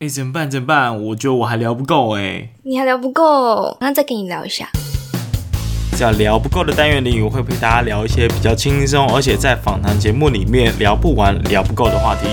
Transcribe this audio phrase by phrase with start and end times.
[0.00, 0.48] 哎、欸，怎么办？
[0.48, 1.06] 怎么办？
[1.06, 2.50] 我觉得我还聊不够哎。
[2.62, 4.68] 你还聊不够，那再跟你聊一下。
[5.96, 12.28] 在聊不够的单元里，我会陪大家聊一些比较轻松，而且在访谈节目里面聊不完、聊不够的话题。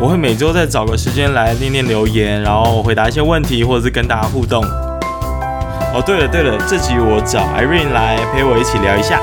[0.00, 4.64] 我会每周再找个时间来念念留言，然后回答一些问题，或者是跟大家互动。
[4.64, 9.20] 哦，对了对了，这集我找 Irene 来陪我一起聊一下。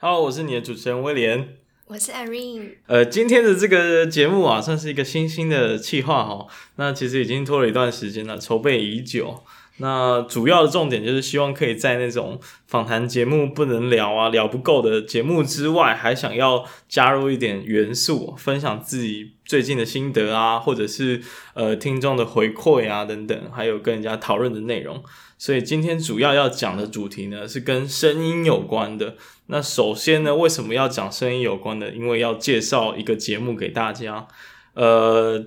[0.00, 1.56] Hello，我是你的主持人威廉，
[1.88, 2.74] 我是 Irene。
[2.86, 6.46] 呃，今天的这个节目啊，算是一个新兴的企划哈。
[6.76, 9.42] 那其实已经拖了一段时间了，筹备已久。
[9.80, 21.22] 那主要的重点就是希望可以在那种访谈节目不能聊啊、聊不够的节目之外，还想要加入一点元素，分享自己最近的心得啊，或者是
[21.54, 25.02] 呃听众的回馈啊等等，还有跟人家讨论的内容。
[25.38, 29.14] 所以今天主要要讲的主题呢，是跟声音有关的。
[29.46, 31.90] 那首先呢，为什么要讲声音有关的？
[31.90, 34.26] 因为要介绍一个节目给大家。
[34.74, 35.44] 呃，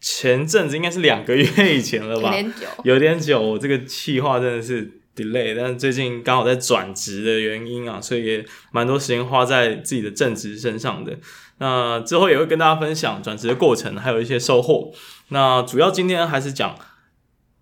[0.00, 2.28] 前阵子应该是两个月以前了吧？
[2.28, 3.40] 有点久，有点久。
[3.40, 11.18] 我这个企划真的是 delay，但是最近刚好在转职的原因啊，所以也蛮多时间花在自己的正职身上的。
[11.58, 14.92] 那之后也会跟大家分享转职的过程，还有一些收获。
[15.28, 16.76] 那主要今天还是讲。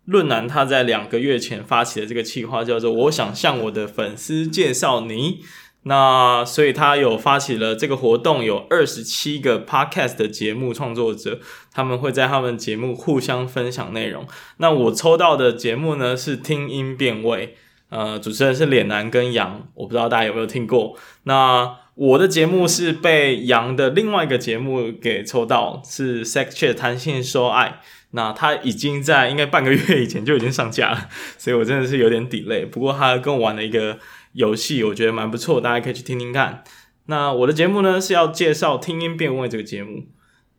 [0.07, 5.41] 论男他在两个月前发起的这个企划叫做“我想向我的粉丝介绍你”，
[5.89, 11.39] 那所以他有发起了这个活动，有二十七个 podcast 的节目创作者，
[11.73, 14.27] 他们会在他们节目互相分享内容。
[14.57, 17.55] 那我抽到的节目呢是听音辨位，
[17.91, 20.97] 呃，主持人是脸男跟杨，我不知道大家有没有听过。
[21.23, 27.81] 那我的节目是被杨的另外一个节目给抽到，是 Sex Chat 谈性说爱。
[28.11, 32.67] 那他已经在应该半个月以前就已经上架了，所以我真的是有点 delay。
[32.67, 33.99] 不过他跟我玩了一个
[34.37, 36.63] 游戏，我觉得蛮不错，大家可以去听听看。
[37.07, 40.07] 那我的节目呢是要介绍听音辨位这个节目，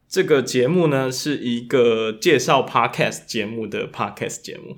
[0.09, 4.77] 这个节目呢是一个介绍 podcast 节目的 podcast 节目，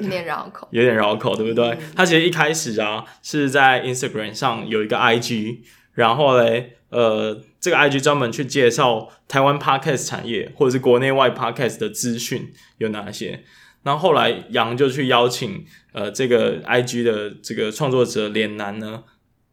[0.00, 1.78] 有点绕口， 有点绕口，对不对？
[1.94, 5.58] 它其实一开始啊是在 Instagram 上有一个 IG，
[5.94, 6.76] 然后嘞。
[6.92, 13.44] 呃，这个 IG 专门去介绍台湾 Podcast 产业或者是国内外 Podcast 的资讯有哪些。
[13.82, 19.04] 然后后来杨就去邀请呃这个 IG 的这个创作者脸男呢，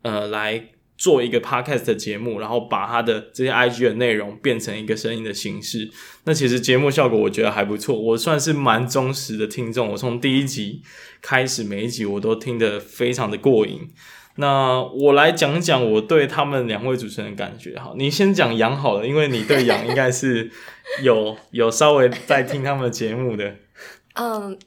[0.01, 5.89] 呃来做一个 Podcast 的节目，然后把他的这些 IG 的内容变成一个声音的形式。
[6.25, 10.81] 那其实节目效果我觉得还不错，我算是蛮忠实的听众，我从第一集
[11.21, 13.89] 开始每一集我都听得非常的过瘾。
[14.35, 17.75] 那我来讲讲我对他们两位主持人的感觉。
[17.75, 20.49] 哈，你先讲杨好了，因为你对杨应该是
[21.01, 23.55] 有有稍微在听他们的节目的。
[24.15, 24.57] 嗯，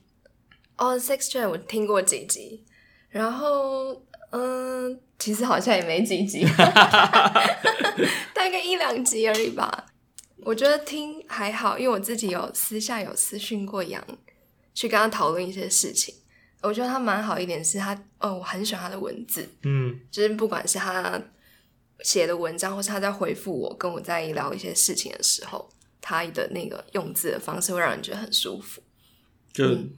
[0.82, 2.64] 哦，Sex Chat 我听过几集，
[3.08, 6.44] 然后嗯，其实好像也没几集，
[8.34, 9.86] 大概一两集而已吧。
[10.38, 14.04] 我觉得听还好，因为我自己有私下有私讯过杨，
[14.74, 16.12] 去跟他讨论一些事情。
[16.62, 21.22] 我觉得他蛮好一点，是他，哦，我很喜欢他的文字，嗯，就是不管是他
[22.00, 28.82] 写的文章，或是他在回复我，跟我在聊一些事情的时候，他的那个用字的方式会让人觉得很舒服。
[29.52, 29.92] 就、嗯、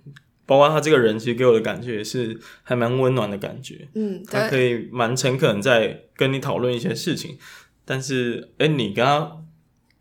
[0.47, 7.39] 包括他这个人，其实给我的感觉也是还蛮温暖的感觉，嗯，他可以蛮诚恳在跟你讨论一些事情，
[7.85, 9.45] 但是，哎，你刚刚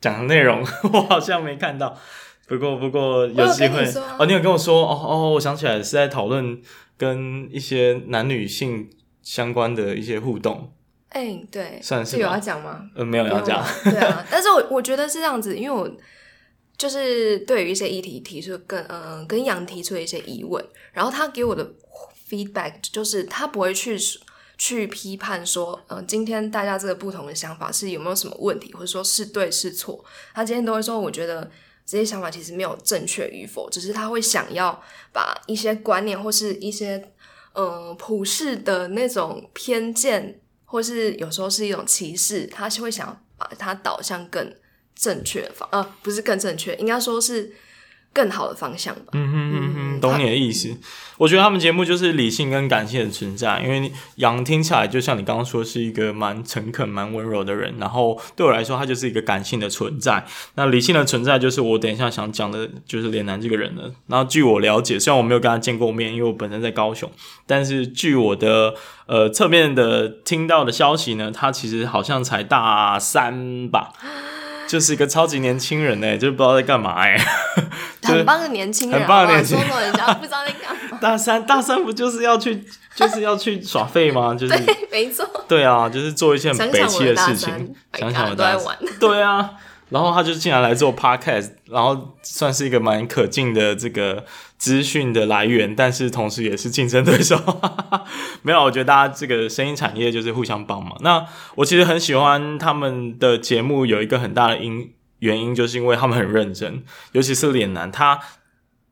[0.01, 0.61] 讲的内容，
[0.93, 1.97] 我好像没看到。
[2.45, 3.83] 不过，不过有机会
[4.19, 6.61] 哦，你有跟我说哦哦，我想起来是在讨论
[6.97, 8.89] 跟一些男女性
[9.21, 10.73] 相关的一些互动。
[11.07, 12.81] 哎、欸，对，算是有要讲吗？
[12.95, 13.65] 呃，没有要讲。
[13.85, 15.89] 对啊，但是我我觉得是这样子，因为我
[16.77, 21.73] 就是对于一些议题提出跟嗯、呃、跟杨提出的一些疑问，然后他给我的
[22.29, 23.97] feedback 就是他不会去
[24.57, 30.03] 去批判说，嗯、今天大家这个不同的想法是有没有什么问题，或者说是对是错，
[30.33, 31.49] 他今天都会说，我觉得。
[31.85, 37.11] 这些想法其实没有正确与否，只是他会想要把一些观念或是一些
[37.55, 44.49] 嗯、普世的那种偏见，或是有时候是一种歧视，他是会想要把它导向更
[44.95, 47.53] 正确的方，呃，不是更正确，应该说是。
[48.15, 49.05] 更好的方向吧。
[49.13, 50.69] 嗯哼嗯哼，懂你的意思。
[51.17, 60.23] 我觉得他们节目就是理性跟感性的存在，因为杨听起来就像你刚刚说是一个蛮诚恳、蛮温柔的人，然后对我来说他就是一个感性的存在。
[60.53, 63.91] 那理性的存在就是我等一下想讲的，就是脸男这个人了。
[64.05, 67.11] 然后据我了解，虽然我没有跟他见过面，因为我本身在高雄，
[67.47, 68.75] 但是据我的
[69.07, 73.91] 呃侧面的听到的消息呢，他其实好像才大三吧。
[74.69, 77.17] 就是一个超级年轻人哎，就是不知道在干嘛哎，
[78.03, 80.97] 很棒的年轻人，很棒的年轻人，不知道在干嘛。
[81.01, 82.63] 大三，大三不就是要去，
[82.95, 84.33] 就是要去耍废吗？
[84.39, 85.27] 就是，对，没错。
[85.47, 87.75] 对啊，就是做一些很北气的事情。
[87.97, 89.51] 想想我大三，对啊。
[89.89, 94.25] 然后他就竟然来做 podcast，然后算是一个蛮可敬的这个
[94.63, 97.37] 资讯的来源，但是同时也是竞争对手。
[98.43, 100.97] 没有，我觉得大家这个声音产业就是互相帮忙。
[101.01, 101.25] 那
[101.55, 106.81] 我其实很喜欢他们的节目，有一个很大的因原因，就是因为他们很认真，
[107.11, 108.17] 尤其是脸男，他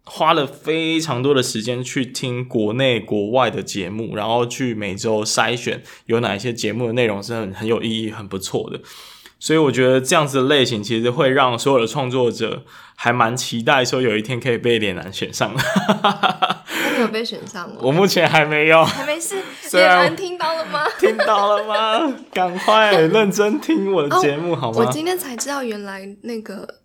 [0.03, 8.81] 花了非常多的时间去听国内国外的节目，然后去每周筛选有哪一些节目的内容是很很有意义、很不错的。
[9.41, 12.63] 所以我觉得这样子的类型其实会让所有的创作者
[12.95, 15.51] 还蛮期待，说有一天可以被脸男选上。
[15.55, 17.77] 那你有被选上吗？
[17.81, 19.41] 我目前还没有，还没事。
[19.71, 20.85] 脸男听到了吗？
[20.99, 22.15] 听到了吗？
[22.31, 24.77] 赶快认真听我的节目好吗？
[24.77, 26.75] 我今天才知道，原来那个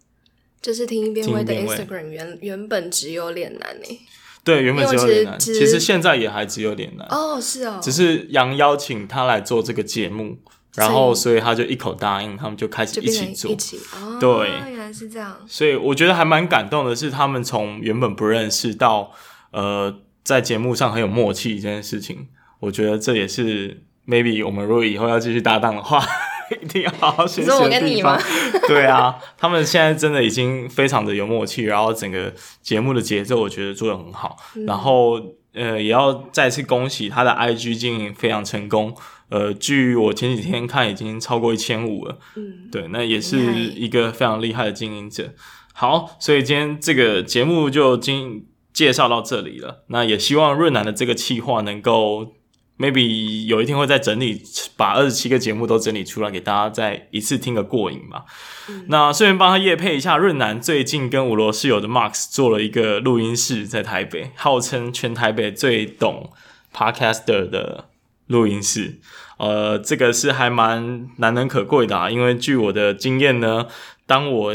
[0.62, 4.00] 就是听一边位的 Instagram 原原本只有脸男诶。
[4.42, 7.06] 对，原本只有脸男，其实现在也还只有脸男。
[7.10, 7.78] 哦，是哦。
[7.82, 10.38] 只是杨邀请他来做这个节目。
[10.76, 13.50] 然后，所以他就一口答应，他们就开始一起做。
[13.50, 15.36] 一起哦，对，原来是这样。
[15.46, 19.12] 所以我觉得还蛮感动的是，他们从原本不认识到
[19.52, 22.28] 呃，在节目上很有默契这件事情，
[22.60, 26.04] 我觉得这也是 maybe 我们如果以后要继续搭档的话，
[26.62, 27.58] 一定要好好学习的地方。
[27.58, 28.18] 是我跟你吗？
[28.68, 32.32] 对啊，他们现在真的已经非常的有默契，然后整个
[32.62, 34.36] 节目的节奏我觉得做的很好。
[34.54, 35.20] 嗯、然后
[35.56, 38.94] 呃，也要再次恭喜他的 IG 经营非常成功。
[39.28, 42.18] 呃，据我前几天看，已经超过一千五了。
[42.36, 43.36] 嗯，对，那也是
[43.74, 45.34] 一个非常厉害的经营者。
[45.74, 49.82] 好，所以今天这个节目就经介绍到这里了。
[49.88, 52.34] 那也希望润南的这个企划能够
[52.78, 54.42] ，maybe 有一天会再整理，
[54.76, 58.24] 把二十七个节目都整理出来，给大家再一次听个过瘾嘛。
[58.68, 66.32] 嗯、那顺便帮他夜配一下，润南最近跟五罗室友的 Max 做了一个录音室，在台北，号称全台北最懂
[66.74, 67.86] Podcaster 的。
[68.28, 68.98] 录音室，
[69.38, 73.68] 呃，这个是还蛮难能可贵的啊，因为据我的经验呢，
[74.04, 74.52] 当我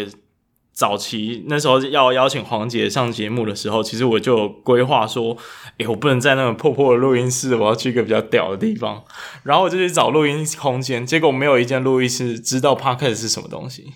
[0.73, 5.37] 早期那时候要邀请黄杰上节目的时候，其实我就有规划说，
[5.77, 9.03] 诶，我不能在那种破破的录音室，我要去一个比较屌的地方，
[9.43, 13.93] 然后我就去找录音空间，结果没有一间录音室知道 Podcast 是什么东西。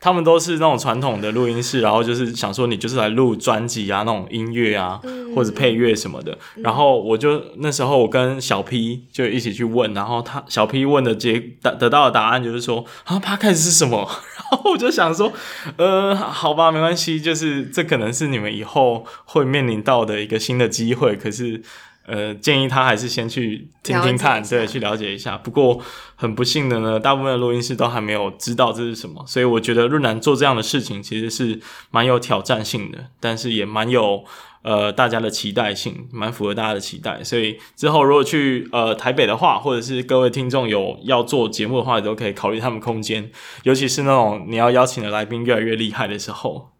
[0.00, 5.00] 他们都是那种传统的录音室，然后就是想说你就是来录专辑啊，那种音乐啊，
[5.34, 6.36] 或者配乐什么的。
[6.56, 14.06] 然后我就那时候我跟小 P 就一起去问，然后他小 P 问的结得得到的答案就是说啊，Podcast 是什么？
[14.54, 15.32] 然后我就想说，
[15.76, 21.62] 呃，好吧，没关系，就是这可能是你们以后会面临到的一个新的机会，可是。
[22.06, 25.38] 呃，建议他还是先去听听看，对，去了解一下。
[25.38, 25.80] 不过
[26.16, 31.58] 很不幸的呢，大部分的录音室都还没有知道这是什么，所以我觉得润男做这样的事情其实是
[31.90, 34.22] 蛮有挑战性的，但是也蛮有
[34.64, 37.22] 呃大家的期待性，蛮符合大家的期待。
[37.22, 43.30] 所以之后如果去呃台北的话，或者是各位听众有要做节目的话，也都可以考虑他们空间，
[43.62, 46.70] 尤其是那种你要邀请的来宾越来越厉害的时候，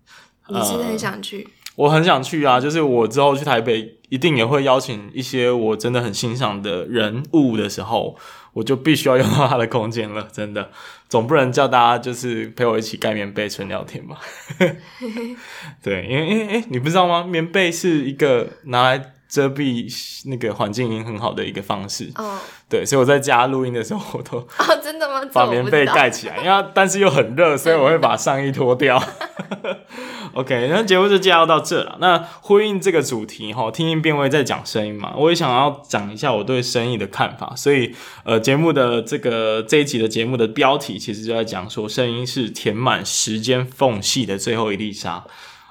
[0.48, 1.44] 你是很想去？
[1.44, 8.16] 呃我很想去啊，就是我之后去台北，一定也会邀请一些我真的很欣赏的人物的时候，
[8.54, 10.70] 我就必须要用到他的空间了，真的，
[11.08, 14.16] 总不能叫大家就是陪我一起盖棉被纯聊天吧？
[15.82, 17.24] 对，因为因为诶，你不知道吗？
[17.28, 19.86] 棉被是一个拿来遮蔽
[20.26, 22.12] 那个环境音很好的一个方式。
[22.14, 25.28] 哦，对，所以我在家录音的时候，我都哦，真的吗？
[25.34, 29.02] 把棉被盖起来，因为但是又很热，所以我会把上衣脱掉。
[30.34, 31.96] OK，那节目就介绍到这了。
[32.00, 37.54] 那呼应这个主题哈，听音辨位在讲声音嘛，我也想要讲一下我对声音的看法。
[37.54, 45.24] 所以，呃，节目的这个这一集的节目的标题其实就在讲说，声音是填满时间缝隙的最后一粒沙。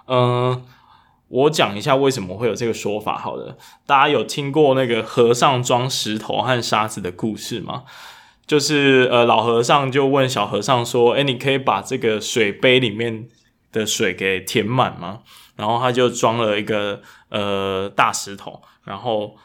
[0.07, 0.63] 嗯、
[1.27, 3.17] 我讲一下为什么会有这个说法。
[3.17, 7.83] 好的，大家有听过那个和尚装石头和沙子的故事吗？
[8.47, 13.27] 就是呃，老和尚就问小和尚说：“诶，你可以把这个水杯里面。”
[13.73, 15.19] 的水给填满吗？
[15.57, 19.35] 然后他就装了一个呃大石头，然后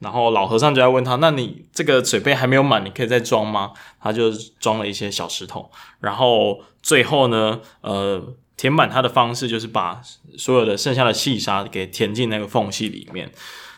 [0.00, 8.22] 然后老和尚就在问他：“那你这个水杯还没有满，你可以再装吗？”他就装了一些小石头，然后最后呢，呃，
[8.56, 10.00] 填满它的方式就是把
[10.36, 13.32] 所有的剩下的细沙给填进那个缝隙里面。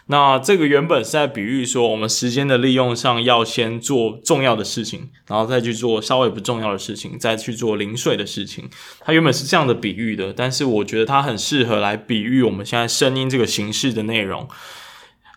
[0.07, 8.69] 那这个原本是在比喻说，我们时间的利用上要先做重要的事情，然后再去做稍微不重要的事情，再去做零碎的事情。
[9.01, 14.49] 它原本是这样的比喻的，但是我觉得它很适合来比喻我们现在声音这个形式的内容。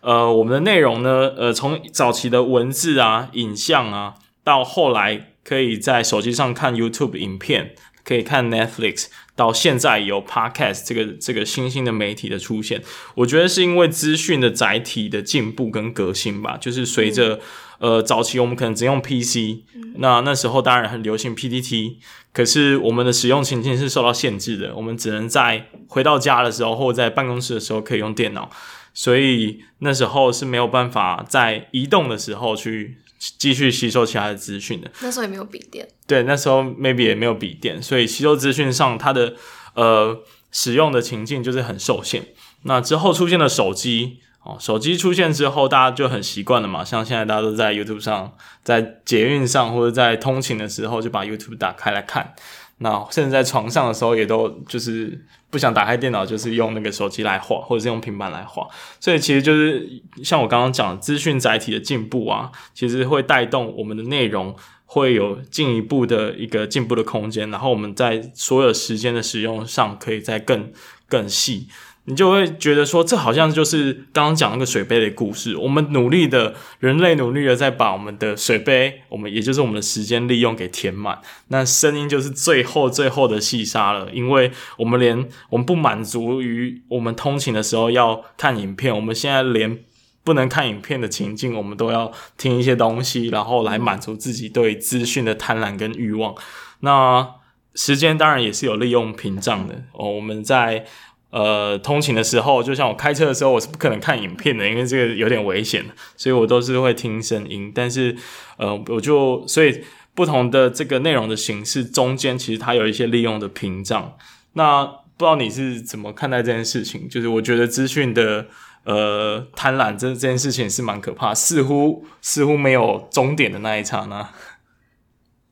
[0.02, 7.74] 呃，我们的内容呢，呃，从早期的文字啊、影像啊，到后来可以在手机上看 YouTube 影片。
[8.06, 9.06] 可以看 Netflix，
[9.36, 12.82] 到现在有 Podcast 这个这个新兴的媒体的出现，
[13.14, 16.56] 我觉得是因为资讯的载体的进步跟革新吧。
[16.56, 17.38] 就是随着、
[17.80, 21.98] 嗯、呃早期我们可能只用 PC，、嗯、那那时候当然很流行 PPT，
[22.32, 28.50] 可是我们的使用情境是受到限制的，我们只能在回到家的时候或者在办公室的时候可以用电脑，
[28.94, 32.96] 所以那时候是没有办法在移动的时候去。
[33.18, 39.34] 继续吸收其他的资讯的，那时候也没有笔电，对，那时候 maybe 也没有笔电，所以吸收资讯上它的
[39.74, 42.28] 呃使用的情境就是很受限。
[42.62, 52.34] 那之后出现了手机哦，手机出现之后，大家就很习惯了嘛，像现在大家都在 YouTube 上，在捷运上或者在通勤的时候就把 YouTube 打开来看。
[52.78, 58.68] 那甚至在床上的时候，也都就是不想打开电脑，就是用那个手机来画，或者是用平板来画。
[59.00, 64.54] 所以其实就是像我刚刚讲，资讯载体的进步啊，其实会带动我们的内容
[64.84, 70.70] 会有进一步的一个进步的空间，然后我们在所有时间的使用上，可以再更
[71.08, 71.68] 更细。
[72.08, 75.56] 你就会觉得说，这好像就是刚刚讲那个水杯的故事。
[75.56, 81.18] 我们努力的，人类努力的在把我们的水杯，我们也就是我们的时间利用给填满。
[81.48, 89.76] 那声音就是最后最后的细沙了，因为我们连我们不满足于我们通勤的时候要看影片，我们现在连
[90.22, 96.36] 不能看影片的情境，我们都要听一些东西，然后来满足自己对资讯的贪婪跟欲望。
[96.80, 97.28] 那
[97.74, 100.86] 时间当然也是有利用屏障的哦，我们在。
[101.30, 105.84] 呃，通勤的时候，就像我开车的时候，我是不可能看影片的，因为这个有点危险，
[106.16, 107.70] 所以我都是会听声音。
[107.74, 108.16] 但是，
[108.56, 109.82] 呃，我就所以
[110.14, 114.16] 不同的这个内容的形式中间，其实它有一些利用的屏障。
[114.52, 117.08] 那不知道你是怎么看待这件事情？
[117.08, 118.46] 就是我觉得资讯的
[118.84, 124.30] 呃贪婪这这件事情是蛮可怕，似乎似乎没有终点的那一刹那。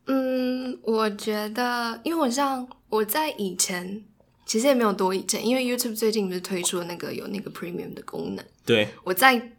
[0.06, 4.04] 嗯，我觉得，因为我像我在以前。
[4.46, 8.44] 其实也没有多以前，因为 YouTube 最近不是推出了那个有那个 Premium 的功能。
[8.64, 9.52] 对，我在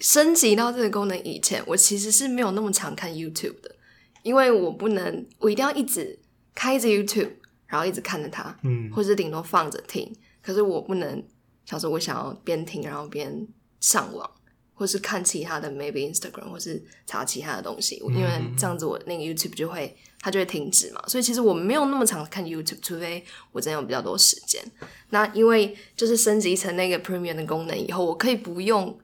[0.00, 3.74] 升级到这个功能以前，我其实是没有那么常看 YouTube 的，
[4.22, 6.18] 因为我不能，我一定要一直
[6.54, 7.30] 开着 YouTube，
[7.66, 10.14] 然后一直看着它，嗯，或者顶多放着听。
[10.42, 11.22] 可是我不能，
[11.64, 13.46] 想说我想要边听然后边
[13.80, 14.30] 上网。
[14.80, 21.04] 或是看其他的，maybe Instagram，或是查其他的东西，因为这样子我那个 YouTube 就会它就会停止嘛。
[21.06, 23.22] 所以其实我没有那么常看 YouTube，除非
[23.52, 24.58] 我真的有比较多时间。
[25.10, 28.98] 那因为就是升级成那个 Premium 的功能以后，我可以不用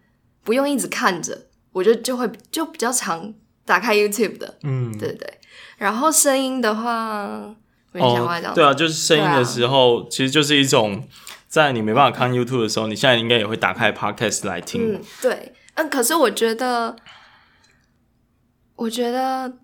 [0.44, 3.34] 不用一直看着，我就就会就比较常
[3.66, 4.56] 打开 YouTube 的。
[4.62, 5.34] 嗯，对对对。
[5.76, 7.54] 然后声音的话，
[7.92, 11.06] 我讲话讲、哦、对啊，就是声音的时候，啊、其实就是一种
[11.48, 14.94] 在你没办法看 YouTube 的时候，你现在应该也会打开 Podcast 来听。
[14.94, 15.52] 嗯，对。
[15.76, 16.96] 嗯，可是我觉得，
[18.74, 19.58] 我觉得，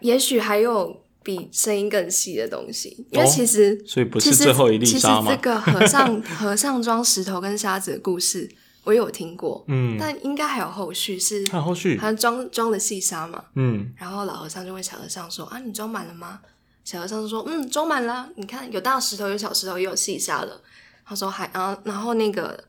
[0.00, 5.22] 也许还有比声音更细的东西，因为其实，哦、所以不是最后一粒沙吗？
[5.22, 8.48] 其实这个和尚和尚装石头跟沙子的故事，
[8.84, 16.40] 我有听过，嗯，但应该还有后续，是还有后续，好像装装的细沙嘛，嗯，然后老和尚就问小和尚说：“啊，你装满了吗？”
[16.84, 18.30] 小和尚就说：“嗯，装满了。
[18.36, 20.62] 你看，有大石头，有小石头，也有细沙了。”
[21.04, 22.62] 他说：“还啊，然后那个。”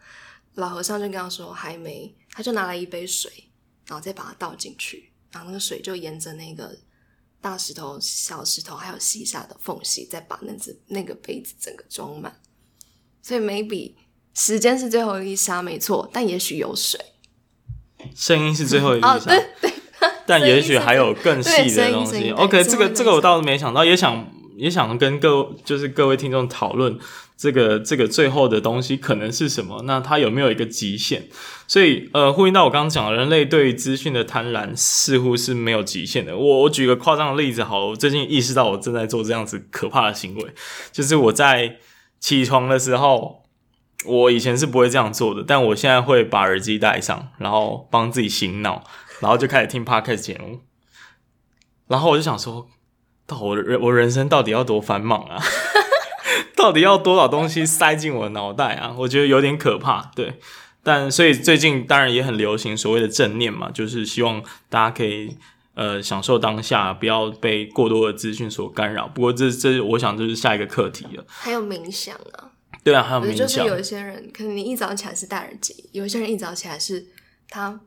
[0.57, 3.31] 老和尚就跟他说还没，他就拿来一杯水，
[3.87, 6.75] 然后再把它倒进去，然后那个水就沿着那个
[7.39, 12.41] 大石头、小石头还有细沙的缝隙，再把那只那个杯子整个装满。
[13.21, 13.93] 所以 maybe
[14.33, 16.99] 时间是最后一粒沙没错，但也许有水。
[18.15, 19.73] 声音是最后一粒沙，哦、对对，
[20.25, 22.31] 但也许还有更细的东西。
[22.31, 26.97] OK，这个这个我倒是没想到，也想也想跟各就是各位听众讨论。
[27.37, 29.83] 这个这个最后的东西可能是什么？
[29.83, 31.29] 那它有没有一个极限？
[31.67, 36.35] 所以呃，呼应到我刚刚讲的，人类对于资讯的贪婪似乎是没有极限的。
[36.35, 40.51] 我我举个夸张的例子，好了，我最近意识到我正在做这样子可怕的行为，
[40.91, 41.77] 就是我在
[42.19, 43.43] 起床的时候，
[44.07, 48.83] 我以前是不会这样做的，但我现在会把耳机戴上，然后帮自己醒脑，
[49.19, 50.61] 然后就开始听 Podcast 节目，
[51.87, 52.67] 然后我就想说，
[53.27, 55.37] 到我人我人生到底要多繁忙啊？
[56.55, 58.95] 到底要多少东西塞进我的脑袋啊？
[58.97, 60.09] 我觉得有点可怕。
[60.15, 60.39] 对，
[60.81, 65.37] 但所以最近当然也很流行所谓的正念嘛，就是希望大家可以
[65.75, 69.07] 呃享受当下，不要被过多的资讯所干扰。
[69.07, 71.23] 不过这这我想就是下一个课题了。
[71.27, 72.49] 还有冥想啊？
[72.83, 73.37] 对啊，还有冥想。
[73.37, 77.05] 就是有一些人可能你一早起来是戴耳机，有一些人一早起来是
[77.49, 77.79] 他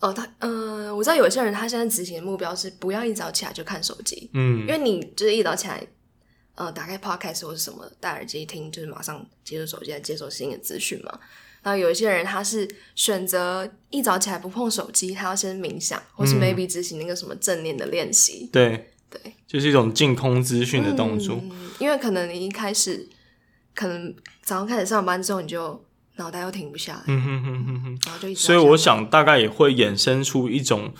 [0.00, 5.86] 哦他呃，我知道有一些人他现在执行的目标是不要一早起来就看手机，嗯，因为你就是一早起来。
[6.56, 11.18] 呃，打开 Podcast 或是什么，戴耳机听，就是马上接受手机来接受新的资讯嘛。
[11.62, 18.50] 然后有一些人他是选择一早起来不碰手机，他要先冥想，或是 maybe 执行那个什么正念的练习。
[18.52, 21.40] 对、嗯、对，就是一种净空资讯的动作。
[21.42, 23.08] 嗯，因为可能你一开始，
[23.74, 25.82] 可能早上开始上班之后，你就
[26.16, 28.40] 脑袋又停不下来，嗯哼哼哼哼，然后就一直。
[28.40, 30.92] 所以我想大概也会衍生出一种。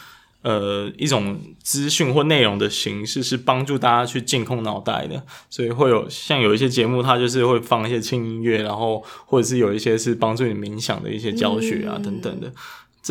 [0.42, 12.50] 呃，一种资讯或内容的形式是帮助大家去净空脑袋的，所以会有像有一些节目，它就是会放一些轻音乐，然后或者是有一些是帮助你冥想的一些教学啊、嗯、等等的，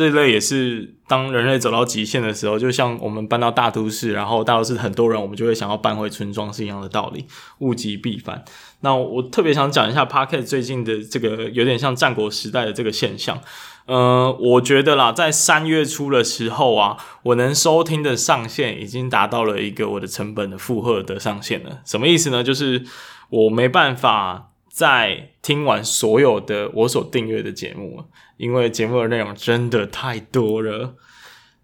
[0.00, 7.26] 这一类也是当人类走到极限的时候，就像我们搬到大都市，然后大都市很多人，我们就会想要搬回村庄是一样的道理，
[7.58, 8.42] 物极必反。
[8.80, 13.38] 那我特别想讲一下 Podcast 最近的这个有点像战国时代的这个现象。
[13.84, 21.80] 呃，我觉得啦，在三月初的时候啊，我能收听的上限已经达到了一个我的成本的负荷的上限了。
[21.84, 22.42] 什么意思呢？
[22.42, 22.84] 就是
[23.28, 24.49] 我没办法
[24.80, 28.02] 再听完所有的我所订阅的节目，
[28.38, 30.94] 因为节目的内容真的太多了。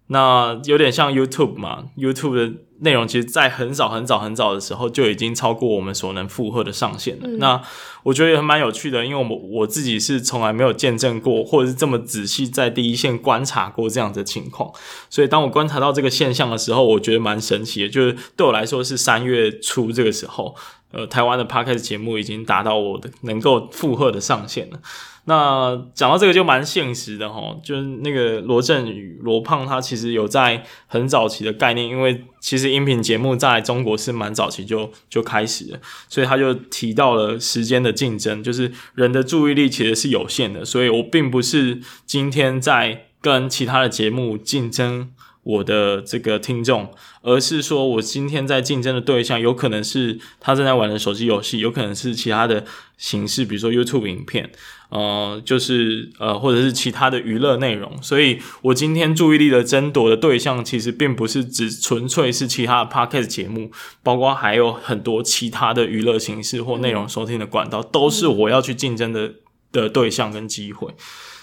[0.09, 7.27] 那有点像 YouTube 嘛，YouTube 的内容其实，在很早很早很早的时候就已经超过我们所能负荷的上限了。
[7.27, 7.61] 嗯、那
[8.03, 14.71] 我觉得也蛮有趣的，因为我们我自己是从来没有见证过，或者是这么仔细在第一线观察过这样的情况。
[15.09, 17.89] 所以当我观察到这个现象的时候，我觉得蛮神奇的。
[17.89, 20.55] 就是对我来说，是三月初这个时候，
[20.91, 24.79] 呃，台湾的 Podcast 节目已经达到我的能够负荷的上限了。
[25.25, 45.11] 那讲到这个就蛮现实的齁，就是那个罗振宇罗胖他其实有在很早期的概念，因为其实音频节目在中国是蛮早期就就开始了，所以他就提到了时间的竞争，就是人的注意力其实是有限的，所以我并不是今天在跟其他的节目竞争。
[45.47, 52.65] 我的这个听众，而是说我今天在竞争的对象，有可能是他正在玩的手机游戏，有可能是其他的
[52.97, 54.51] 形式，比如说 YouTube 影片，
[54.89, 57.97] 呃，就是呃，或者是其他的娱乐内容。
[58.03, 63.71] 所以我今天注意力的争夺的对象，其实并不是只纯粹是其他的 Podcast 节目，
[64.03, 69.35] 包括还有很多其他的娱乐形式或内容收听的管道，都是我要去竞争的
[69.71, 70.89] 的对象跟机会。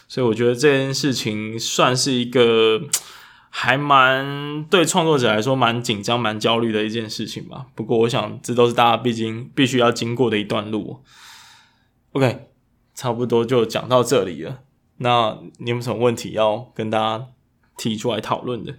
[0.06, 2.82] 所以我觉得这件事情算是一个。
[3.56, 7.66] 还蛮对创作者来说蛮紧张、蛮焦虑的一件事情吧。
[7.76, 10.98] 不过，我想这都是大家毕竟必须要经过的一段路。
[12.10, 12.48] OK，
[12.96, 14.58] 差不多就讲到这里了。
[14.96, 17.26] 那你有什么问题要跟大家
[17.76, 18.74] 提出来讨论的？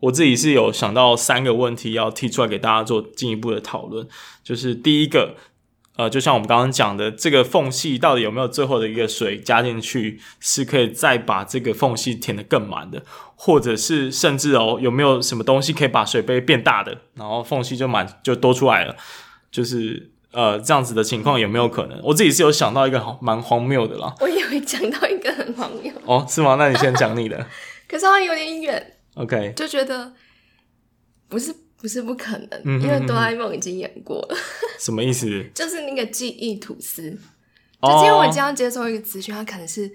[0.00, 4.08] 我自己是有想到三个问题要提出来给大家做进一步的讨论。
[4.42, 5.36] 就是第一个。
[5.96, 13.02] 呃，就像我们刚刚讲的，这个缝隙到底有没有最后的一个水加进去，是可以再把这个缝隙填得更满的，
[13.34, 18.94] 或者是甚至哦，有没有什么东西可以把水杯变大的，然后缝隙就满就多出来了，
[19.50, 21.98] 就是呃这样子的情况有没有可能？
[22.02, 24.14] 我自己是有想到一个蛮荒谬的啦。
[24.20, 25.90] 我也会讲到一个很荒谬。
[26.04, 26.56] 哦，是吗？
[26.58, 27.46] 那你先讲你的。
[27.88, 28.98] 可是它有点远。
[29.14, 29.54] OK。
[29.56, 30.12] 就觉得
[31.28, 31.65] 不是。
[31.78, 34.36] 不是不可能，因为哆啦 A 梦已经演过了。
[34.80, 35.26] 什么意思？
[35.54, 37.16] 就是那个记忆吐司。
[37.80, 39.88] 哦、就因为我将要接受一个资讯，它可能是，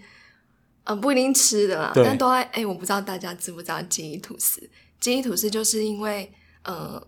[0.83, 1.91] 嗯，不一定吃的啦。
[1.95, 4.61] 但哆啦，哎、欸，我不知道大家知不知道记忆吐司？
[4.99, 6.31] 记忆吐司就是因为，
[6.63, 7.01] 呃，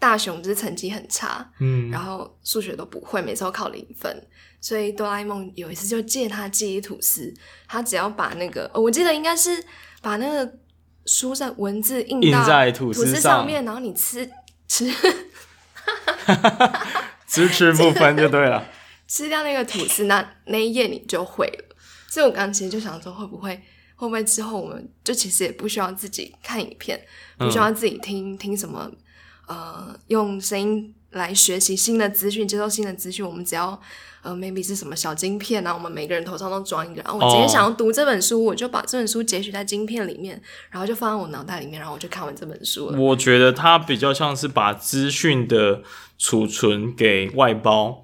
[0.00, 4.26] 大雄就是成绩很差，嗯，然后数学都不会，每次都考零分，
[4.60, 7.32] 所以哆啦 A 梦有一次就借他记忆吐司，
[7.68, 9.62] 他只要把那个，我记得应该是
[10.00, 10.58] 把那个。
[11.06, 14.28] 书上文字印到印在吐司上面，然后你吃
[14.68, 14.92] 吃，
[17.26, 18.66] 吃吃不分就对了。
[19.08, 21.76] 吃掉那个吐司，那那一页你就会了。
[22.08, 23.54] 所以我刚刚其实就想说，会不会
[23.94, 27.00] 会不会之后我们就其实也不需要自己看影片，
[27.38, 28.90] 不需要自己听、嗯、听什么
[29.46, 33.80] 呃，用声音来学习新的资讯，接受新的资讯，我们只要。
[34.22, 35.72] 呃，maybe 是什么小晶片啊？
[35.72, 37.02] 我们每个人头上都装一个。
[37.02, 42.98] 然后我今天想要读这本书，我就把这本书截取在晶片里面，然后就放在我脑袋里面，然后我就看完这本书了。
[42.98, 45.82] 我觉得它比较像是把资讯的
[46.18, 48.02] 储存给外包。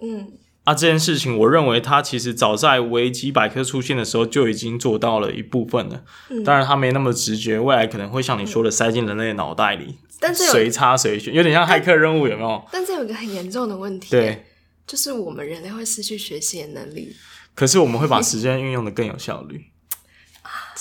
[0.00, 0.30] 嗯，
[0.68, 6.04] 啊，这件事情，我认为它其实早在维基百科出现的时候就已经做到了一部分了。
[6.28, 12.62] 嗯，当然它没那么直觉，未来可能会像你说的塞进人类的脑袋里，嗯、但是随插随选，有点像骇客任务，有没有？
[12.70, 14.10] 但这有一个很严重的问题。
[14.10, 14.44] 对。
[14.86, 17.14] 就是我们人类会失去学习的能力，
[17.54, 19.66] 可是我们会把时间运用的更有效率。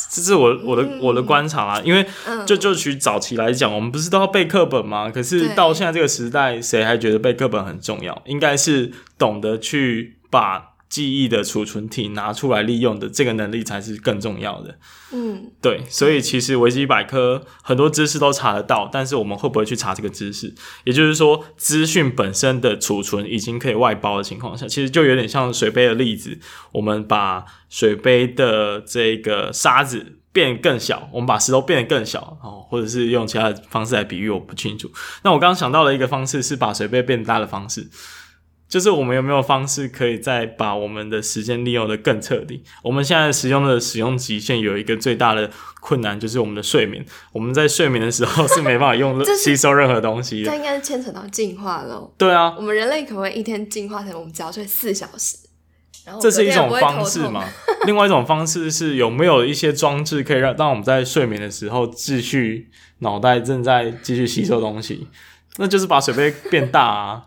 [0.09, 2.05] 这是我我的、嗯、我的观察啦，因为
[2.45, 5.09] 就就取早期来讲，我们不是都要背课本吗？
[5.09, 8.21] 可是到现在这个时代，谁还觉得背课本很重要？
[8.25, 10.76] 应该是懂得去把。
[10.89, 14.77] 记忆的储存体拿出来利用的这个能力才是更重要的。
[15.11, 20.53] 嗯，对，所以其实维基百科很多知识都查得到，但是我们会不会去查这个知识？
[20.83, 26.39] 也就是说，资讯本身的储存已经可以外包的情况下，其实就有点像水杯的例子。
[26.71, 30.13] 我们把水杯的这个沙子。
[30.33, 34.87] 变更小，我们把石头变得更小，哦，或者是用其他的方式来比喻，我不清楚。
[35.23, 37.89] 那我刚刚想到了一个方式，是把水杯变大的方式。
[38.69, 42.63] 就是我们有没有方式可以再把我们的时间利用的更彻底？
[42.83, 45.49] 我们现在使用的使用极限有一个最大的
[45.79, 47.05] 困难，就是我们的睡眠。
[47.31, 50.51] 我们在睡眠的时候是没办法用 吸收任何东西的。
[50.51, 52.13] 这应该是牵扯到进化喽。
[52.17, 55.37] 对啊，我们人类可不可以一天进化成我们只要睡四小时？
[56.05, 57.43] 然后这是一种方式吗？
[57.85, 65.07] 另外一种方式是有没有一些装置可以让当我们在睡眠的时候继续脑袋正在继续吸收东西？
[65.57, 67.23] 那就是把水杯变大啊。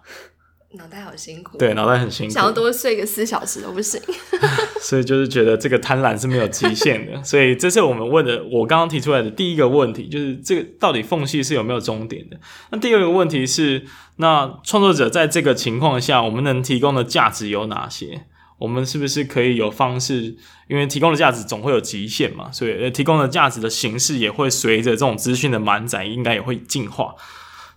[0.73, 4.01] 脑袋好辛苦，对，脑袋很辛苦，想要多睡个四小时都不行。
[4.81, 7.21] 所以就是觉得这个贪婪是没有极限的。
[7.25, 12.37] 所以这是我们问的，我刚刚提出来的第一个问题，就是这个到底缝隙是有没有终点的？
[12.71, 13.85] 那第二个问题是，
[14.17, 18.27] 那创作者在这个情况下，我们能提供的价值有哪些？
[18.59, 20.37] 我们是不是可以有方式？
[20.69, 27.17] 因为提供的价值总会有极限嘛，所以提供的价值的形式也会随着这种资讯的满载，应该也会进化。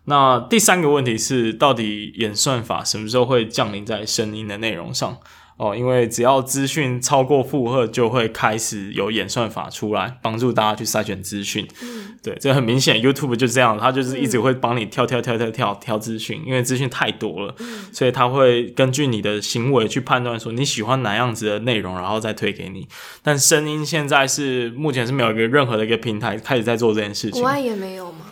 [0.06, 5.18] 那第三个问题是，到底演算法什么时候会降临在声音的内容上？
[5.56, 11.66] 哦，因为只要资讯超过负荷，就会开始有演算法出来帮助大家去筛选资讯。
[11.84, 22.88] 嗯，对，这很明显，YouTube 就这样，它就是一直会帮你跳跳跳跳跳挑资讯，因为资讯太多了，嗯，所以它会根据你的行为去判断说你喜欢哪样子的内容，然后再推给你。
[23.22, 28.26] 但声音现在是目前是没有一个任何的一个平台开始在做这件事情，国外也没有吗？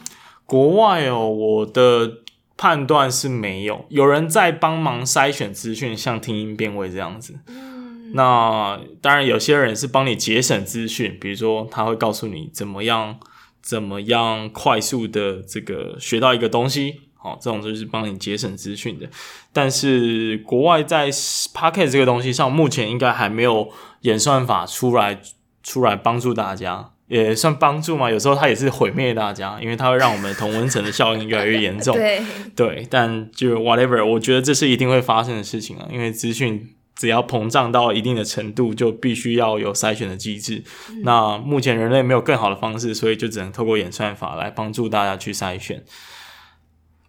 [0.52, 2.18] 国外哦，我的
[2.58, 7.40] 判断是没有，有人在帮忙筛选资讯，像听音辨位这样子。
[7.48, 13.18] 嗯，那当然有些人是帮你节省资讯，比如说他会告诉你怎么样
[13.62, 19.10] 怎么样快速的这个学到一个东西，好，这种就是帮你节省资讯的。
[19.54, 23.70] 但是国外在 Podcast 这个东西上，目前应该还没有
[24.02, 25.22] 演算法出来
[25.64, 26.92] 出来帮助大家。
[27.12, 31.94] 也算帮助嘛，有时候它也是毁灭大家，因为它会让我们同温层的效应越来越严重。
[32.00, 32.22] 对
[32.56, 40.64] 对，但就 whatever，我觉得这是一定会发生的事情啊，因为资讯只要膨胀到一定的程度，就必须要有筛选的机制。
[40.90, 41.02] 嗯。
[41.04, 45.84] 那目前人类没有更好的方式，所以就只能透过演算法来帮助大家去筛选。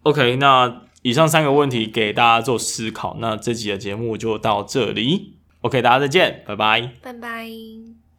[0.02, 3.18] OK，那以上三个问题给大家做思考。
[3.20, 5.36] 那这集的节目就到这里。
[5.60, 8.01] OK，大家再见，拜拜，拜拜。